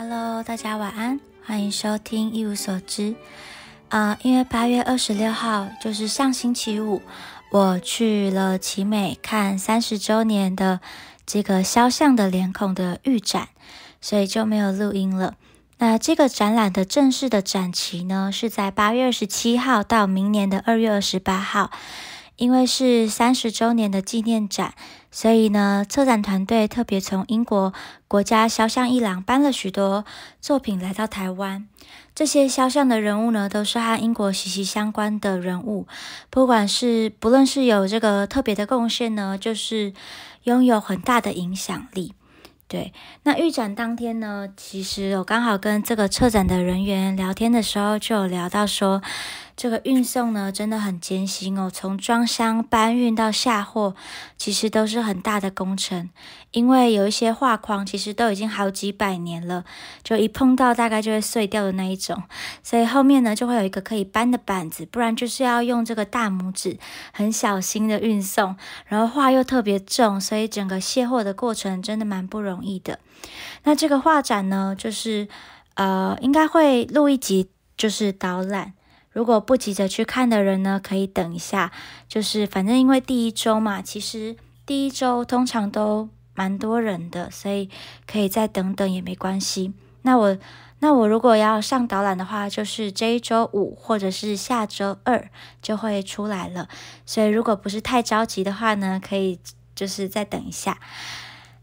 [0.00, 3.16] Hello，大家晚安，欢迎收听一无所知。
[3.88, 7.02] 啊、因为八月二十六号就是上星期五，
[7.50, 10.78] 我去了奇美看三十周年的
[11.26, 13.48] 这个肖像的脸孔的预展，
[14.00, 15.34] 所以就没有录音了。
[15.78, 21.72] 那这个展览的正式的展期呢，是在八月二十七号到明年的二月二十八号。
[22.36, 24.74] 因为是三十周年的纪念展，
[25.10, 27.72] 所以呢，策展团队特别从英国
[28.06, 30.04] 国家肖像一廊搬了许多
[30.40, 31.66] 作品来到台湾。
[32.14, 35.86] 这些肖像的人物呢，都是和英国息息相关的人物，
[36.30, 39.94] 不管是不论是有这个特别的贡献呢，就是
[40.42, 42.14] 拥有很大的影响力。
[42.66, 49.00] 对，那预展当天呢，其实我刚好跟这个策展的人员聊天的时候，就有聊到说，
[49.58, 53.96] 这个运送呢真的很艰辛哦，从装箱搬运到下货，
[54.36, 56.10] 其实都是很大的工程。
[56.52, 59.64] 因为有一些画框其实都已经好几百年了，
[60.04, 62.22] 就一碰到大概就会碎掉的那一种，
[62.62, 66.78] 所以后面呢就会有一个可以搬的板子，不然就是要用这个大拇指
[67.12, 68.54] 很小心的运送，
[68.86, 73.00] 然后画又特别重，所以整个卸货的过程真的蛮不容易的。
[73.64, 75.26] 那这个画展呢，就是
[75.74, 78.74] 呃应该会录一集，就是导览。
[79.18, 81.72] 如果不急着去看的人呢，可以等一下。
[82.06, 87.68] 就是反正因为第一周嘛，其实第一周通常都蛮多人的，所以
[88.06, 89.72] 可以再等等也没关系。
[90.02, 90.38] 那我
[90.78, 95.28] 那我如果要上导览的话，就是这一周五或者是下周二
[95.60, 96.68] 就会出来了。
[97.04, 99.40] 所以如果不是太着急的话呢，可以
[99.74, 100.78] 就是再等一下。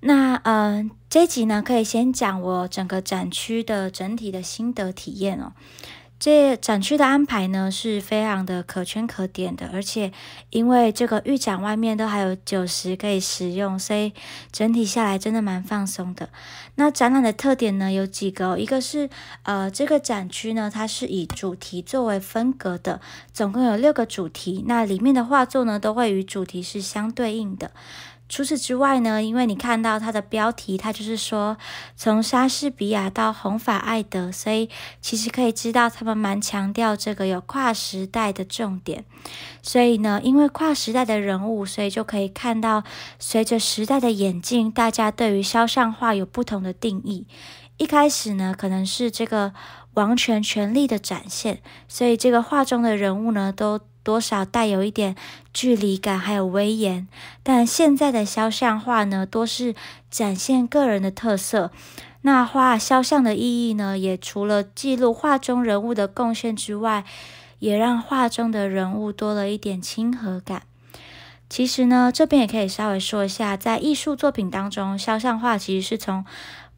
[0.00, 5.52] 那嗯、这集呢，可以先讲我整个展区的整体的心得体验哦。
[6.22, 10.12] 这展区的安排呢是非常的可圈可点的，而且
[10.50, 14.12] 因为这个预展外面都还有酒食可以食用，所以
[14.52, 16.28] 整体下来真的蛮放松的。
[16.76, 19.10] 那展览的特点呢有几个、一个是
[19.42, 23.00] 呃这个展区呢它是以主题作为分隔的，
[23.32, 27.72] 总共有六个主题，那里面的画作呢都会与主题是相对应的。
[28.32, 31.58] 除此之外呢，因为你看到它的标题，它就是说
[31.94, 34.70] 从莎士比亚到红发艾德，所以
[35.02, 39.04] 其实可以知道他们蛮强调这个有跨时代的重点。
[39.60, 42.82] 所以呢，因为跨时代的人物，所以就可以看到
[43.18, 47.26] 随着时代的演进，大家对于肖像画有不同的定义。
[47.76, 49.52] 一开始呢，可能是这个
[49.92, 55.16] 王权权力的展现，所以这个画中的人物呢，都多少带有一点
[55.52, 57.06] 距离感，还有威严。
[57.42, 59.74] 但现在的肖像画呢，多是
[60.10, 61.70] 展现个人的特色。
[62.22, 67.04] 那画肖像的意义呢，也除了记录画中人物的贡献之外，
[67.58, 70.62] 也让画中的人物多了一点亲和感。
[71.48, 76.24] 其实呢，这边也可以稍微说一下，在艺术作品当中，肖像画其实是从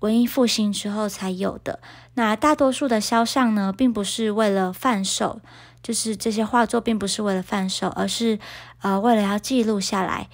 [0.00, 1.78] 文艺复兴之后才有的。
[2.14, 5.40] 那大多数的肖像呢，并不是为了贩售，
[5.84, 8.38] 就是这些画作并不是为了贩售，而是
[8.80, 10.28] 呃为了要记录下来。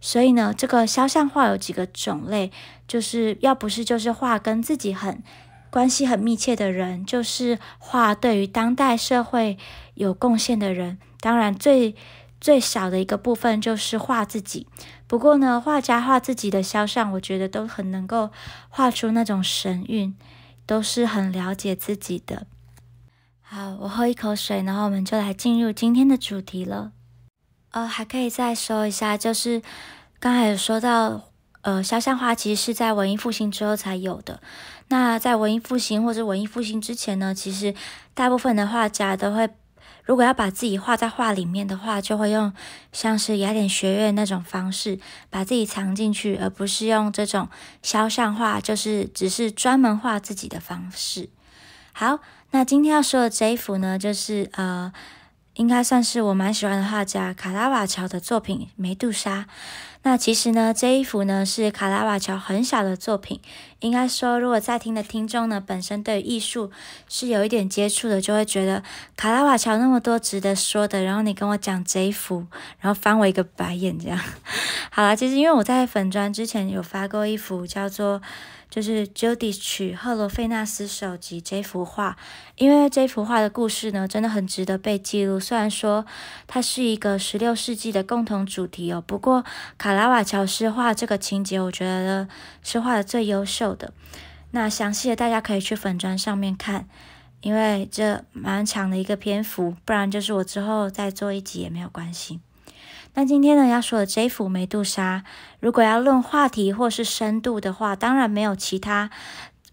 [0.00, 2.50] 所以呢，这个肖像画有几个种类，
[2.88, 5.22] 就是要不是就是画跟自己很
[5.70, 9.56] 关系很密切的人，就是画对于当代社会
[9.94, 10.98] 有贡献的人。
[11.20, 11.94] 当然最
[12.40, 14.66] 最少的一个部分就是画自己。
[15.06, 18.30] 不过呢，画家画自己的肖像，我觉得都很能够
[18.68, 20.14] 画出那种神韵，
[20.66, 22.46] 都是很了解自己的。
[23.56, 26.92] 好，我喝一口水，然后我们就来进入今天的主题了。
[27.70, 29.62] 呃，还可以再说一下，就是
[30.20, 31.22] 刚才有说到，
[31.62, 34.42] 呃，肖像画其实是在文艺复兴之后才有的。
[34.88, 37.74] 那在文艺复兴或者文艺复兴之前呢，其实
[38.12, 39.48] 大部分的画家都会，
[40.04, 42.52] 如果要把自己画在画里面的话，就会用
[42.92, 45.00] 像是雅典学院那种方式
[45.30, 47.48] 把自己藏进去，而不是用这种
[47.80, 51.30] 肖像画，就是只是专门画自己的方式。
[51.94, 52.18] 好，
[52.50, 54.92] 那今天要说的这一幅呢，就是呃。
[55.56, 59.40] 应该算是我蛮喜欢的画家卡拉瓦乔的作品《梅杜莎》。
[60.06, 63.40] 那其实呢，这一幅呢是卡拉瓦乔很小的作品。
[63.80, 66.70] 应该说，如果在听的听众呢本身对艺术
[67.08, 68.84] 是有一点接触的，就会觉得
[69.16, 72.46] 卡拉瓦乔那么多值得说的，然后你跟我讲这一幅，
[72.78, 74.16] 然后翻我一个白眼这样。
[74.92, 78.22] 好了，其实因为我在粉砖之前有发过一幅叫做。
[78.68, 82.16] 就是 Judy 曲赫罗菲纳斯手集这幅画，
[82.56, 85.38] 因为这幅画的故事呢，真的很值得被记录。
[85.38, 86.04] 虽然说
[86.48, 89.44] 它是一个十六世纪的共同主题哦，不过
[89.78, 92.28] 卡卡拉瓦乔诗画这个情节，我觉得
[92.62, 93.94] 是画的最优秀的。
[94.50, 96.86] 那详细的大家可以去粉砖上面看，
[97.40, 102.40] 因为这蛮长的一个篇幅，不然就是我之后再做一集也没有关系。
[103.14, 105.24] 那今天呢要说的这幅梅杜莎，
[105.60, 109.08] 如果要论话题或是深度的话，当然没有其他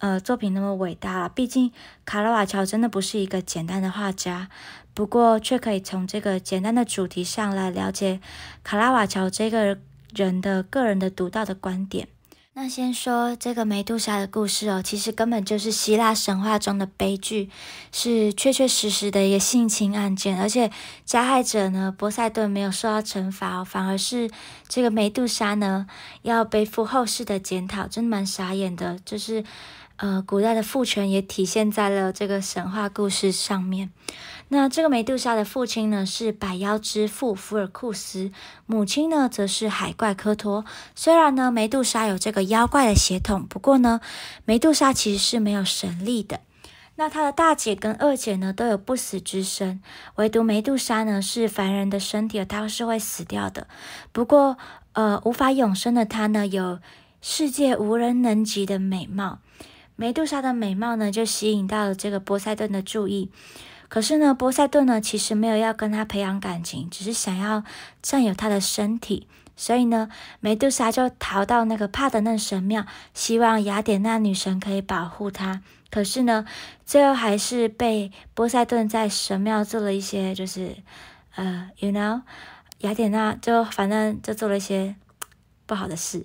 [0.00, 1.30] 呃作品那么伟大了。
[1.30, 1.72] 毕竟
[2.04, 4.50] 卡拉瓦乔真的不是一个简单的画家，
[4.92, 8.20] 不过却可以从这个简单的主题上来了解
[8.62, 9.78] 卡拉瓦乔这个
[10.14, 12.08] 人的个人的独到的观点。
[12.52, 17.48] 那先说这个梅杜莎的故事哦，其实根本就是希腊神话中的悲剧，
[17.92, 20.70] 是确确实实的一个性侵案件，而且
[21.04, 24.28] 加害者呢，波塞顿没有受到惩罚，反而是
[24.68, 25.86] 这个梅杜莎呢
[26.22, 28.98] 要背负后世的检讨，真的蛮傻眼的。
[29.04, 29.44] 就是
[29.96, 33.90] 呃，古代的父权也体现在了这个神话故事上面。
[34.52, 38.32] 那这个梅杜莎的父亲呢是百妖之父福尔库斯，
[38.66, 40.64] 母亲呢则是海怪科托。
[40.96, 44.00] 虽然呢梅杜莎有这个妖怪的血统，不过呢
[44.44, 46.40] 梅杜莎其实是没有神力的。
[46.96, 49.80] 那她的大姐跟二姐呢都有不死之身，
[50.16, 53.68] 唯独梅杜莎呢是凡人的身体，她是会死掉的。
[54.10, 54.58] 不过
[54.94, 56.80] 呃无法永生的她呢有
[57.20, 59.38] 世界无人能及的美貌。
[59.94, 63.30] 梅杜莎的美貌呢就吸引到了这个波塞顿的注意。
[63.90, 67.64] 可是呢，波塞顿呢其实没有要跟他培养感情，只是想要
[68.00, 69.26] 占有他的身体。
[69.56, 70.08] 所以呢，
[70.38, 75.60] 梅杜莎就逃到那个帕德嫩神庙，希望雅典娜女神可以保护她。
[75.90, 76.46] 可是呢，
[76.86, 80.76] 最后还是被波塞顿在神庙做了一些，就是
[81.34, 82.22] 呃，you know，
[82.78, 84.94] 雅典娜就反正就做了一些
[85.66, 86.24] 不好的事。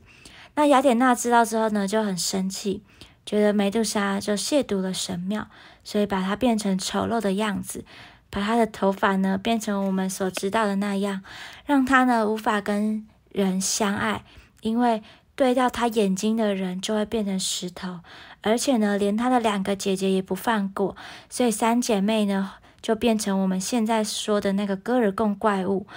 [0.54, 2.84] 那雅典娜知道之后呢，就很生气。
[3.26, 5.48] 觉得梅杜莎就亵渎了神庙，
[5.86, 7.86] 所以把它变成丑陋的样子，
[8.30, 11.24] 把她的头发呢变成我们所知道的那样，
[11.66, 14.26] 让她呢无法跟人相爱，
[14.60, 15.02] 因为
[15.36, 18.02] 对到她眼睛的人就会变成石头，
[18.42, 20.98] 而且呢连她的两个姐姐也不放过，
[21.30, 25.88] 所以三姐妹呢就变成我们现在说的那个戈尔贡怪物，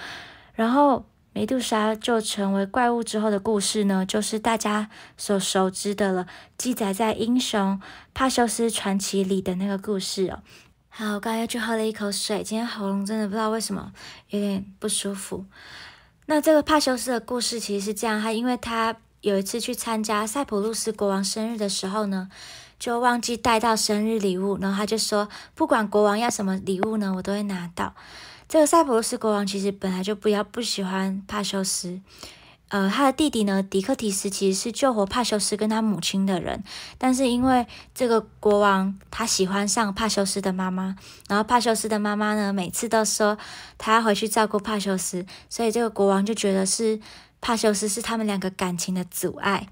[0.53, 1.05] 然后。
[1.39, 6.27] 梅杜莎就成为怪物之后的故事呢，就是大家所熟知的了，
[6.57, 7.79] 记载在英雄
[8.13, 10.43] 帕修斯传奇里的那个故事哦。
[10.89, 13.93] 好，我刚才又去喝了一口水，今天喉咙真的不知道为什么
[14.31, 15.45] 有点不舒服。
[16.25, 22.27] 那这个帕修斯的故事其实是这样，他因为他有一次去参加塞浦路斯国王生日的时候呢，
[22.77, 27.95] 就忘记带到生日礼物，然后他就说，不管国王要什么礼物呢，我都会拿到。
[28.49, 32.01] 这个塞浦路斯国王其实本来就不要不喜欢帕修斯，
[32.69, 36.63] 呃，他的弟弟呢，迪克提斯其实是救活帕修斯跟他母亲的人，
[36.97, 40.95] 但是因为这个国王他喜欢上帕修斯的妈妈，
[41.27, 43.37] 然后帕修斯的妈妈呢每次都说
[43.77, 46.99] 他要回去照顾帕修斯，所以这个国王就觉得是
[47.39, 49.67] 帕修斯是他们两个感情的阻碍，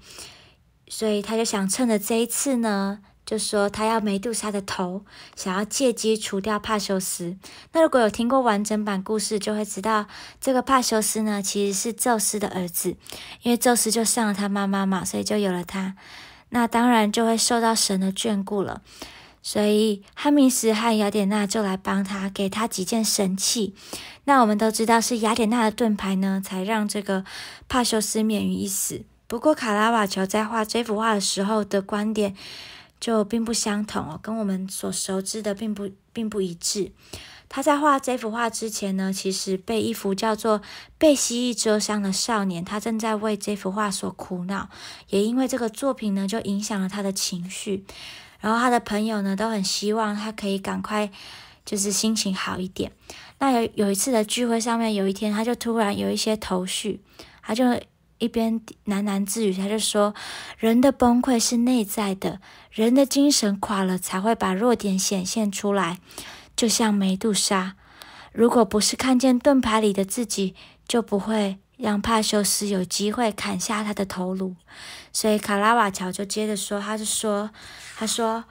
[0.86, 3.00] 所以他就想趁着这一次呢。
[3.28, 5.04] 就说他要梅杜莎的头，
[5.36, 7.36] 想要借机除掉帕修斯。
[7.72, 10.06] 那如果有听过完整版故事，就会知道
[10.40, 12.96] 这个帕修斯呢，其实是宙斯的儿子，
[13.42, 15.94] 因为宙斯就上了他妈妈嘛，所以就有了他。
[16.48, 18.80] 那当然就会受到神的眷顾了。
[19.42, 23.74] 所以汉密斯和雅典娜就来帮他，给他几件神器。
[24.24, 27.26] 那我们都知道是雅典娜的盾牌呢，才让这个
[27.68, 29.02] 帕修斯免于一死。
[29.26, 32.34] 不过卡拉瓦乔在画这幅画的时候的观点。
[33.00, 36.92] 就并不相同哦，跟我们所熟知的并不并不一致。
[37.48, 40.60] 他在画这幅画之前呢，其实被一幅叫做
[40.98, 44.68] 《被蜥蜴蛰伤的少年》，他正在为这幅画所苦恼，
[45.08, 47.84] 也因为这个作品呢，就影响了他的情绪。
[48.40, 51.10] 然后他的朋友呢，都很希望他可以赶快
[51.64, 52.92] 就是心情好一点。
[53.38, 57.00] 那有有一次的聚会上面，有一天他就突然有一些头绪，
[57.42, 57.64] 他就。
[58.18, 60.14] 一边喃喃自语，他就说
[60.58, 65.98] ：“人的崩溃是内在的，人的精神垮了才会把弱点显现出来。
[66.56, 67.76] 就像梅杜莎，
[68.32, 70.54] 如果不是看见盾牌里的自己，
[70.86, 74.56] 就不会让帕修斯有机会砍下他的头颅。
[75.12, 77.50] 所以卡拉瓦乔就接着说，他就说：
[77.96, 78.44] 他说，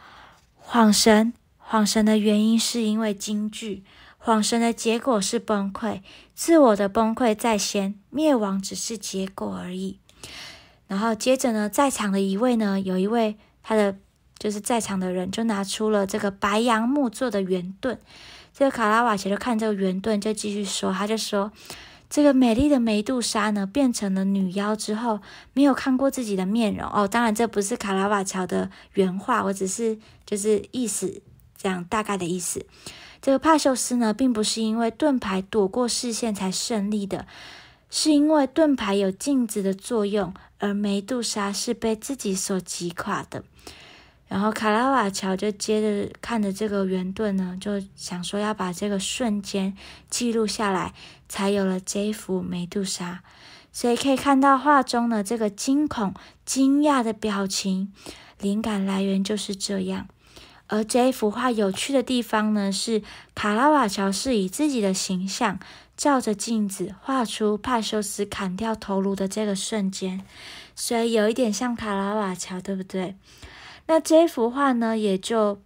[0.55, 3.83] 晃神，晃神的原因是因为京剧。”
[4.23, 6.01] 恍神的结果是崩溃，
[6.35, 9.99] 自我的崩溃在先，灭亡只是结果而已。
[10.87, 13.97] 然后接着呢，在场的一位呢，有一位他的
[14.37, 17.99] 就是在场的人就拿出了这个白杨木做的圆盾。
[18.53, 21.51] 这个卡拉瓦乔就看这个圆盾，就继续说，他就说，
[22.09, 25.19] 这个美丽的梅杜莎呢，变成了女妖之后，
[25.53, 27.07] 没有看过自己的面容哦。
[27.07, 31.21] 当然，这不是卡拉瓦乔的原话，我只是就是意思
[31.55, 32.65] 这样大概的意思。
[33.21, 37.25] 这个帕修斯呢，并不是因为盾牌躲过视线才胜利的，
[37.89, 43.43] 是因为盾牌有镜子的作用，而梅杜莎是被自己所击垮的。
[44.27, 49.75] 然后卡拉瓦乔就接着看着这个圆盾呢，就想说要把这个瞬间
[50.09, 50.93] 记录下来，
[51.29, 53.23] 才有了这一幅梅杜莎。
[53.71, 56.13] 所以可以看到画中的这个惊恐、
[56.45, 57.93] 惊讶的表情。
[58.39, 60.07] 灵感来源就是这样。
[60.67, 63.01] 而这一幅画有趣的地方呢，是
[63.33, 65.59] 卡拉瓦乔是以自己的形象
[65.95, 70.21] 照着镜子画出帕修斯砍掉头颅的这个瞬间，
[70.75, 73.15] 所以有一点像卡拉瓦乔，对不对？
[73.87, 75.61] 那这幅画呢，也就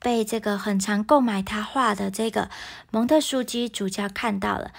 [0.00, 2.50] 被这个很常购买他画的这个
[2.90, 4.72] 蒙特书记主教看到了。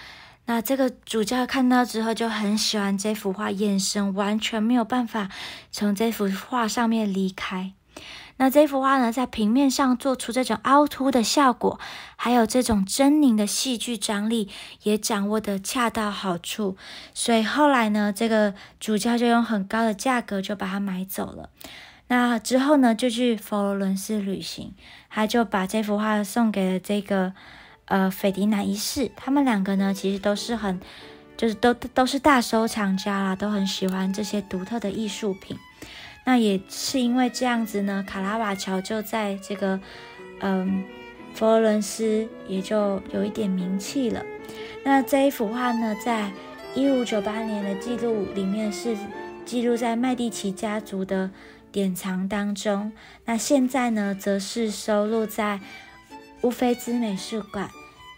[0.45, 5.29] 那这个主教看到之后就很喜欢这幅画，眼神完全没有办法
[5.71, 7.71] 从这幅画上面离开。
[8.41, 11.77] 那这幅画呢，在平面上做出这种凹凸的效果，
[12.15, 14.47] 还有这种狰狞的戏剧张力，
[14.83, 16.77] 也掌握的恰到好处。
[17.13, 21.49] 所以后来呢，这个主教就用很高的价格就把它买走了。
[22.07, 24.73] 那之后呢，就去佛罗伦斯旅行，
[25.09, 27.33] 他就把这幅画送给了这个
[27.85, 29.11] 呃斐迪南一世。
[29.17, 30.79] 他们两个呢，其实都是很，
[31.35, 35.57] 就是都都是大收藏家啦，都很喜欢这些独特的艺术品。
[36.25, 39.79] 那也是因为这样子呢，卡拉瓦乔就在这个
[40.41, 40.83] 嗯
[41.33, 44.23] 佛罗伦斯也就有一点名气了。
[44.83, 46.31] 那这一幅画呢，在
[46.75, 48.95] 一五九八年的记录里面是
[49.43, 51.31] 记录在麦蒂奇家族的
[51.71, 52.91] 典藏当中。
[53.25, 55.59] 那现在呢，则是收录在
[56.41, 57.69] 乌菲兹美术馆，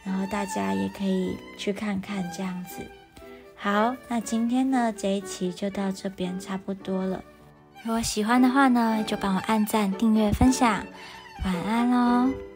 [0.04, 2.84] 然后大家也可以去看看这样子。
[3.56, 7.24] 好，那今天呢这一期就到这边差不多了。
[7.84, 10.86] 如果喜欢的话呢，就帮我按赞、订阅、分享。
[11.44, 12.51] 晚安喽。